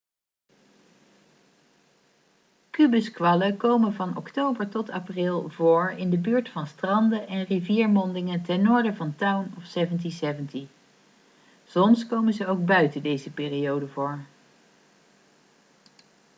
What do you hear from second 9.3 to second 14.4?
of 1770 soms komen ze ook buiten deze periode voor